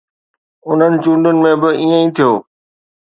انهن 0.69 0.93
چونڊن 1.03 1.37
۾ 1.45 1.51
به 1.61 1.69
ائين 1.81 2.01
ئي 2.03 2.09
ٿيو. 2.15 2.31